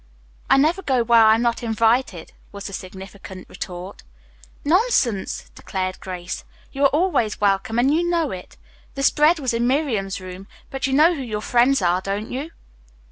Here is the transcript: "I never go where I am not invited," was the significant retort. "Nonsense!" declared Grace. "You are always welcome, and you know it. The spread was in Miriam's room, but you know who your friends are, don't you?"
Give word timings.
"I 0.49 0.57
never 0.57 0.81
go 0.81 1.03
where 1.03 1.23
I 1.23 1.35
am 1.35 1.43
not 1.43 1.61
invited," 1.61 2.33
was 2.51 2.65
the 2.65 2.73
significant 2.73 3.47
retort. 3.47 4.01
"Nonsense!" 4.65 5.51
declared 5.53 5.99
Grace. 5.99 6.43
"You 6.71 6.85
are 6.85 6.89
always 6.89 7.39
welcome, 7.39 7.77
and 7.77 7.93
you 7.93 8.09
know 8.09 8.31
it. 8.31 8.57
The 8.95 9.03
spread 9.03 9.37
was 9.37 9.53
in 9.53 9.67
Miriam's 9.67 10.19
room, 10.19 10.47
but 10.71 10.87
you 10.87 10.93
know 10.93 11.13
who 11.13 11.21
your 11.21 11.39
friends 11.41 11.83
are, 11.83 12.01
don't 12.01 12.31
you?" 12.31 12.49